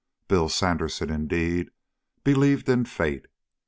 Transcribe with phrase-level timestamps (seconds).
[0.27, 1.69] Bill Sandersen indeed,
[2.23, 3.27] believed in fate.